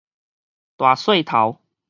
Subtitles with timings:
[0.77, 1.59] 大細頭